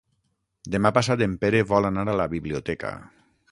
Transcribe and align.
Demà 0.75 0.91
passat 0.95 1.21
en 1.27 1.35
Pere 1.45 1.61
vol 1.73 1.89
anar 1.91 2.07
a 2.13 2.17
la 2.25 2.29
biblioteca. 2.35 2.95